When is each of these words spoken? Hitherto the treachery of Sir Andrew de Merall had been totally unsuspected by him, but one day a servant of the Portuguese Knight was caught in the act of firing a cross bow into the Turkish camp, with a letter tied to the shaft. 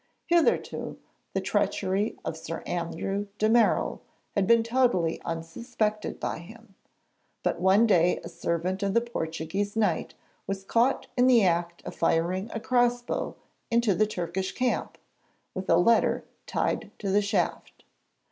Hitherto 0.25 0.97
the 1.33 1.41
treachery 1.41 2.17
of 2.25 2.35
Sir 2.35 2.63
Andrew 2.65 3.27
de 3.37 3.47
Merall 3.47 4.01
had 4.33 4.47
been 4.47 4.63
totally 4.63 5.21
unsuspected 5.25 6.19
by 6.19 6.39
him, 6.39 6.73
but 7.43 7.59
one 7.61 7.85
day 7.85 8.19
a 8.23 8.27
servant 8.27 8.81
of 8.81 8.95
the 8.95 9.01
Portuguese 9.01 9.75
Knight 9.75 10.15
was 10.47 10.63
caught 10.63 11.05
in 11.15 11.27
the 11.27 11.43
act 11.45 11.85
of 11.85 11.93
firing 11.93 12.49
a 12.51 12.59
cross 12.59 13.03
bow 13.03 13.35
into 13.69 13.93
the 13.93 14.07
Turkish 14.07 14.53
camp, 14.53 14.97
with 15.53 15.69
a 15.69 15.77
letter 15.77 16.25
tied 16.47 16.89
to 16.97 17.11
the 17.11 17.21
shaft. 17.21 17.83